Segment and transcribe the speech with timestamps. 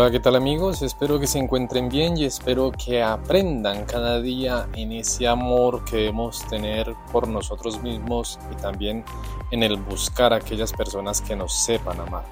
[0.00, 0.80] Hola, ¿qué tal amigos?
[0.80, 5.96] Espero que se encuentren bien y espero que aprendan cada día en ese amor que
[5.96, 9.04] debemos tener por nosotros mismos y también
[9.50, 12.24] en el buscar a aquellas personas que nos sepan amar.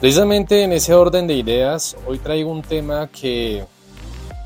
[0.00, 3.64] Precisamente en ese orden de ideas, hoy traigo un tema que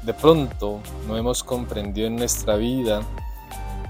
[0.02, 3.00] de pronto no hemos comprendido en nuestra vida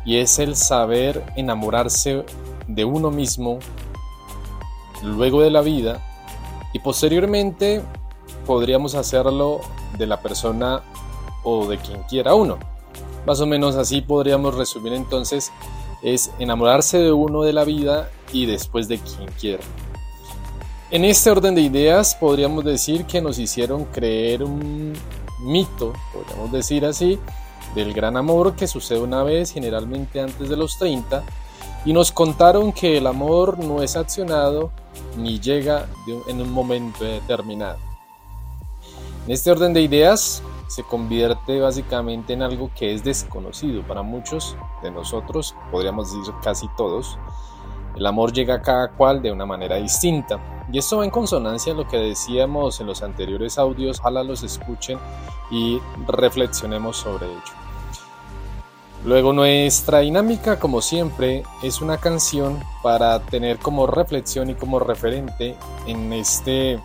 [0.04, 2.24] y es el saber enamorarse
[2.68, 3.58] de uno mismo
[5.02, 6.00] luego de la vida
[6.72, 7.82] y posteriormente
[8.44, 9.60] podríamos hacerlo
[9.98, 10.82] de la persona
[11.42, 12.58] o de quien quiera uno.
[13.26, 15.52] Más o menos así podríamos resumir entonces,
[16.02, 19.62] es enamorarse de uno de la vida y después de quien quiera.
[20.90, 24.92] En este orden de ideas podríamos decir que nos hicieron creer un
[25.40, 27.18] mito, podríamos decir así,
[27.74, 31.24] del gran amor que sucede una vez, generalmente antes de los 30,
[31.84, 34.70] y nos contaron que el amor no es accionado
[35.16, 35.86] ni llega
[36.26, 37.78] en un momento determinado.
[39.26, 44.54] En este orden de ideas se convierte básicamente en algo que es desconocido para muchos
[44.82, 47.18] de nosotros, podríamos decir casi todos.
[47.96, 50.66] El amor llega a cada cual de una manera distinta.
[50.70, 54.42] Y esto va en consonancia a lo que decíamos en los anteriores audios, ojalá los
[54.42, 54.98] escuchen
[55.50, 57.54] y reflexionemos sobre ello.
[59.06, 65.56] Luego nuestra dinámica, como siempre, es una canción para tener como reflexión y como referente
[65.86, 66.78] en este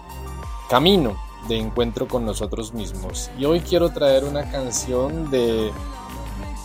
[0.70, 3.30] camino de encuentro con nosotros mismos.
[3.38, 5.72] Y hoy quiero traer una canción de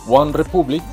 [0.07, 0.83] One Republic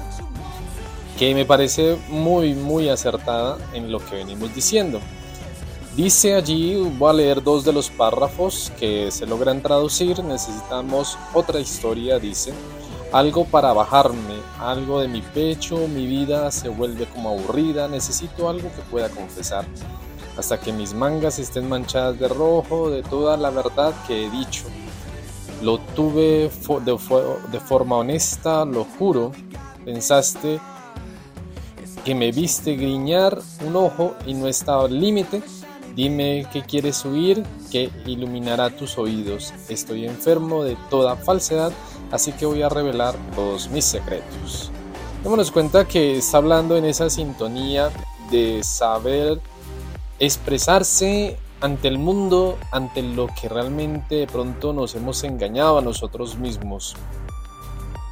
[1.18, 5.00] que me parece muy muy acertada en lo que venimos diciendo.
[5.96, 11.60] Dice allí, voy a leer dos de los párrafos que se logran traducir, necesitamos otra
[11.60, 12.54] historia, dice,
[13.12, 18.70] algo para bajarme, algo de mi pecho, mi vida se vuelve como aburrida, necesito algo
[18.74, 19.66] que pueda confesar
[20.36, 24.64] hasta que mis mangas estén manchadas de rojo de toda la verdad que he dicho.
[25.62, 26.50] Lo tuve
[26.84, 29.32] de, forma honesta, lo juro.
[29.84, 30.58] Pensaste
[32.04, 35.42] que me viste griñar un ojo y no estaba al límite.
[35.94, 39.52] Dime que quieres huir, que iluminará tus oídos.
[39.68, 41.70] Estoy enfermo de toda falsedad,
[42.10, 44.72] así que voy a revelar todos mis secretos.
[45.22, 47.90] Démonos cuenta que está hablando en esa sintonía
[48.32, 49.40] de saber
[50.22, 56.36] expresarse ante el mundo, ante lo que realmente de pronto nos hemos engañado a nosotros
[56.36, 56.94] mismos.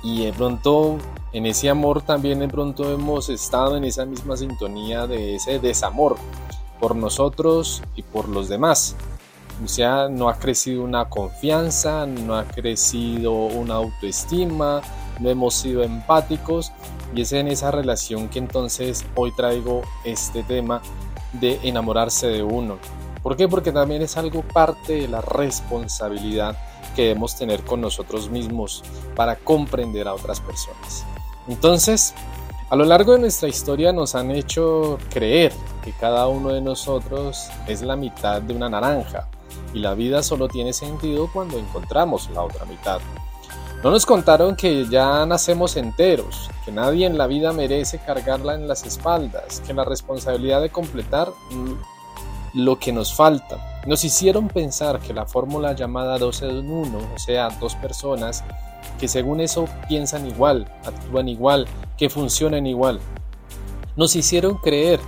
[0.03, 0.99] Y de pronto
[1.33, 6.17] en ese amor también de pronto hemos estado en esa misma sintonía de ese desamor
[6.81, 8.97] por nosotros y por los demás.
[9.65, 14.81] O sea, no ha crecido una confianza, no ha crecido una autoestima,
[15.21, 16.73] no hemos sido empáticos
[17.15, 20.83] y es en esa relación que entonces hoy traigo este tema
[21.33, 22.79] de enamorarse de uno.
[23.23, 23.49] ¿Por qué?
[23.49, 26.57] Porque también es algo parte de la responsabilidad
[26.97, 28.83] que debemos tener con nosotros mismos
[29.15, 31.05] para comprender a otras personas.
[31.49, 32.15] Entonces,
[32.71, 35.53] a lo largo de nuestra historia nos han hecho creer
[35.83, 39.29] que cada uno de nosotros es la mitad de una naranja
[39.75, 43.01] y la vida solo tiene sentido cuando encontramos la otra mitad.
[43.83, 48.69] No nos contaron que ya nacemos enteros, que nadie en la vida merece cargarla en
[48.69, 51.33] las espaldas, que la responsabilidad de completar
[52.55, 53.83] lo que nos falta.
[53.87, 58.45] Nos hicieron pensar que la fórmula llamada 12 en 1, o sea, dos personas
[59.01, 61.67] que según eso piensan igual, actúan igual,
[61.99, 63.01] que funcionan igual.
[63.97, 65.01] Nos hicieron creer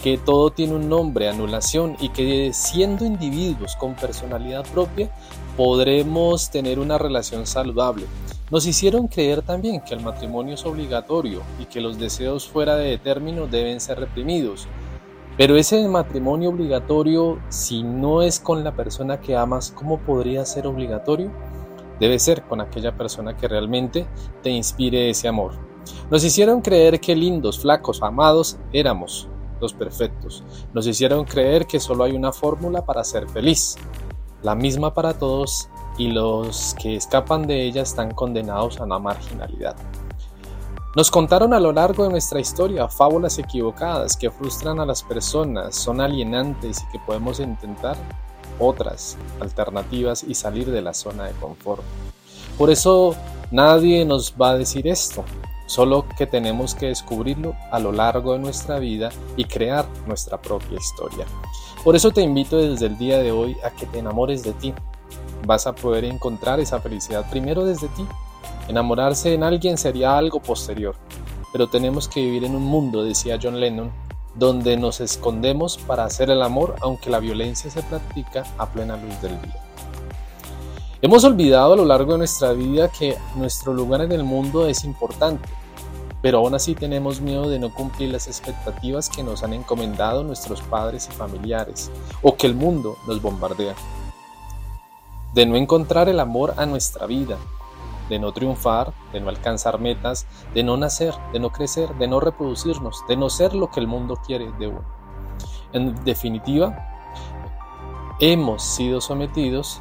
[0.00, 5.10] que todo tiene un nombre, anulación, y que siendo individuos con personalidad propia
[5.56, 8.06] podremos tener una relación saludable.
[8.50, 12.96] Nos hicieron creer también que el matrimonio es obligatorio y que los deseos fuera de
[12.96, 14.66] término deben ser reprimidos.
[15.36, 20.66] Pero ese matrimonio obligatorio, si no es con la persona que amas, ¿cómo podría ser
[20.66, 21.30] obligatorio?
[22.00, 24.06] Debe ser con aquella persona que realmente
[24.42, 25.52] te inspire ese amor.
[26.10, 29.28] Nos hicieron creer que lindos, flacos, amados éramos,
[29.60, 30.42] los perfectos.
[30.72, 33.76] Nos hicieron creer que solo hay una fórmula para ser feliz,
[34.42, 35.68] la misma para todos
[35.98, 39.76] y los que escapan de ella están condenados a una marginalidad.
[40.96, 45.76] Nos contaron a lo largo de nuestra historia fábulas equivocadas que frustran a las personas,
[45.76, 47.96] son alienantes y que podemos intentar
[48.58, 51.82] otras alternativas y salir de la zona de confort.
[52.56, 53.14] Por eso
[53.50, 55.24] nadie nos va a decir esto,
[55.66, 60.78] solo que tenemos que descubrirlo a lo largo de nuestra vida y crear nuestra propia
[60.78, 61.26] historia.
[61.84, 64.74] Por eso te invito desde el día de hoy a que te enamores de ti.
[65.46, 68.06] Vas a poder encontrar esa felicidad primero desde ti.
[68.68, 70.96] Enamorarse en alguien sería algo posterior,
[71.52, 73.90] pero tenemos que vivir en un mundo, decía John Lennon,
[74.34, 79.20] donde nos escondemos para hacer el amor aunque la violencia se practica a plena luz
[79.20, 79.62] del día.
[81.00, 84.84] Hemos olvidado a lo largo de nuestra vida que nuestro lugar en el mundo es
[84.84, 85.48] importante,
[86.20, 90.60] pero aún así tenemos miedo de no cumplir las expectativas que nos han encomendado nuestros
[90.62, 91.90] padres y familiares,
[92.22, 93.74] o que el mundo nos bombardea.
[95.34, 97.36] De no encontrar el amor a nuestra vida,
[98.08, 102.20] de no triunfar, de no alcanzar metas, de no nacer, de no crecer, de no
[102.20, 104.82] reproducirnos, de no ser lo que el mundo quiere de uno.
[105.72, 106.88] En definitiva,
[108.20, 109.80] hemos sido sometidos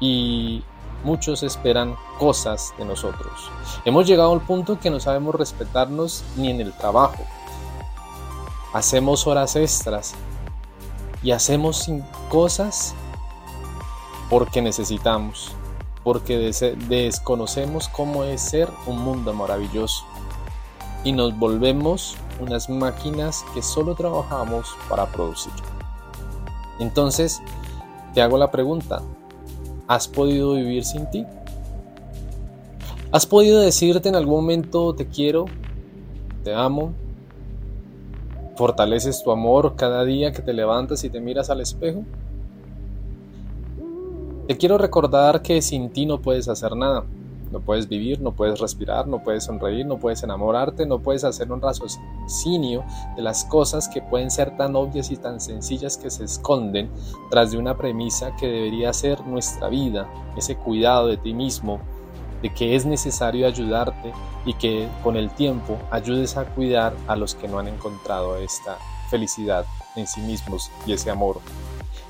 [0.00, 0.64] y
[1.04, 3.50] muchos esperan cosas de nosotros.
[3.84, 7.22] Hemos llegado al punto que no sabemos respetarnos ni en el trabajo.
[8.72, 10.14] Hacemos horas extras
[11.22, 11.90] y hacemos
[12.28, 12.94] cosas
[14.30, 15.52] porque necesitamos,
[16.04, 16.52] porque
[16.88, 20.04] desconocemos cómo es ser un mundo maravilloso
[21.04, 25.52] y nos volvemos unas máquinas que solo trabajamos para producir.
[26.78, 27.40] Entonces,
[28.14, 29.02] te hago la pregunta,
[29.88, 31.24] ¿Has podido vivir sin ti?
[33.10, 35.46] ¿Has podido decirte en algún momento te quiero,
[36.44, 36.92] te amo?
[38.56, 42.04] ¿Fortaleces tu amor cada día que te levantas y te miras al espejo?
[44.48, 47.04] Te quiero recordar que sin ti no puedes hacer nada.
[47.52, 51.52] No puedes vivir, no puedes respirar, no puedes sonreír, no puedes enamorarte, no puedes hacer
[51.52, 52.82] un raciocinio
[53.14, 56.88] de las cosas que pueden ser tan obvias y tan sencillas que se esconden
[57.30, 61.78] tras de una premisa que debería ser nuestra vida, ese cuidado de ti mismo,
[62.40, 64.14] de que es necesario ayudarte
[64.46, 68.78] y que con el tiempo ayudes a cuidar a los que no han encontrado esta
[69.10, 71.36] felicidad en sí mismos y ese amor.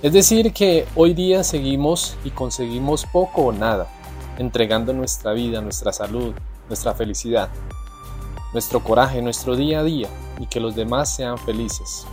[0.00, 3.88] Es decir, que hoy día seguimos y conseguimos poco o nada
[4.38, 6.34] entregando nuestra vida, nuestra salud,
[6.68, 7.48] nuestra felicidad,
[8.52, 10.08] nuestro coraje, nuestro día a día
[10.38, 12.06] y que los demás sean felices.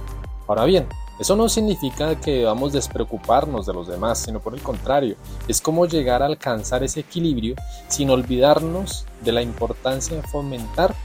[0.48, 0.88] Ahora bien,
[1.20, 5.16] eso no significa que debamos despreocuparnos de los demás, sino por el contrario,
[5.48, 7.54] es como llegar a alcanzar ese equilibrio
[7.88, 10.96] sin olvidarnos de la importancia de fomentar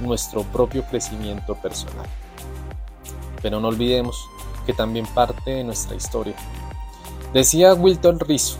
[0.00, 2.06] nuestro propio crecimiento personal.
[3.42, 4.16] Pero no olvidemos
[4.66, 6.34] que también parte de nuestra historia.
[7.32, 8.58] Decía Wilton Rizzo,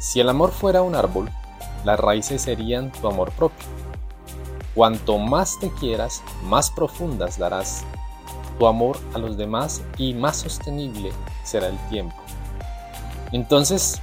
[0.00, 1.30] si el amor fuera un árbol,
[1.84, 3.66] las raíces serían tu amor propio.
[4.74, 7.84] Cuanto más te quieras, más profundas darás
[8.58, 11.12] tu amor a los demás y más sostenible
[11.44, 12.16] será el tiempo.
[13.32, 14.00] Entonces,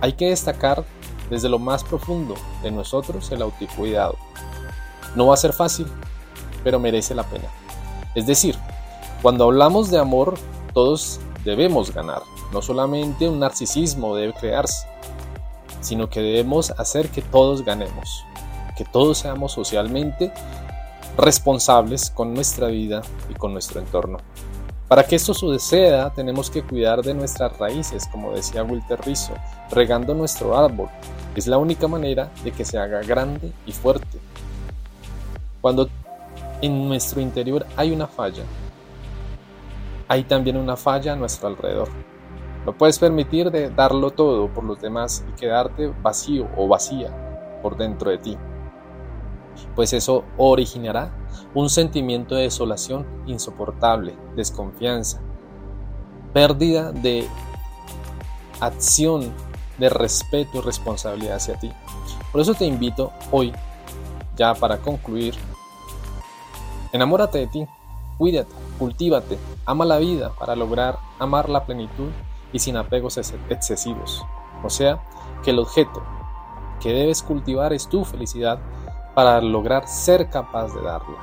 [0.00, 0.84] hay que destacar
[1.30, 4.16] desde lo más profundo de nosotros el autocuidado.
[5.14, 5.86] No va a ser fácil,
[6.64, 7.48] pero merece la pena.
[8.14, 8.56] Es decir,
[9.22, 10.34] cuando hablamos de amor,
[10.72, 12.22] todos debemos ganar.
[12.52, 14.86] No solamente un narcisismo debe crearse,
[15.80, 18.24] sino que debemos hacer que todos ganemos,
[18.76, 20.32] que todos seamos socialmente
[21.16, 24.18] responsables con nuestra vida y con nuestro entorno.
[24.88, 29.34] Para que esto suceda, tenemos que cuidar de nuestras raíces, como decía Wilter Rizzo,
[29.70, 30.88] regando nuestro árbol.
[31.36, 34.18] Es la única manera de que se haga grande y fuerte.
[35.60, 35.88] Cuando
[36.60, 38.42] en nuestro interior hay una falla,
[40.10, 41.88] hay también una falla a nuestro alrededor.
[42.66, 47.76] No puedes permitir de darlo todo por los demás y quedarte vacío o vacía por
[47.76, 48.36] dentro de ti,
[49.76, 51.12] pues eso originará
[51.54, 55.20] un sentimiento de desolación insoportable, desconfianza,
[56.32, 57.28] pérdida de
[58.58, 59.32] acción,
[59.78, 61.70] de respeto y responsabilidad hacia ti.
[62.32, 63.52] Por eso te invito hoy,
[64.34, 65.36] ya para concluir,
[66.92, 67.66] enamórate de ti,
[68.20, 72.10] cuídate, cultívate, ama la vida para lograr amar la plenitud
[72.52, 74.22] y sin apegos excesivos.
[74.62, 75.02] O sea,
[75.42, 76.02] que el objeto
[76.80, 78.58] que debes cultivar es tu felicidad
[79.14, 81.16] para lograr ser capaz de darla.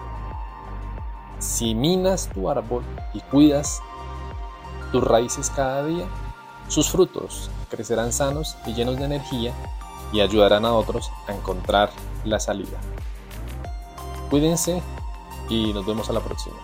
[1.38, 3.80] Si minas tu árbol y cuidas
[4.92, 6.08] tus raíces cada día,
[6.68, 9.54] sus frutos crecerán sanos y llenos de energía
[10.12, 11.92] y ayudarán a otros a encontrar
[12.26, 12.80] la salida.
[14.32, 14.82] Cuídense
[15.48, 16.56] y nos vemos a la próxima.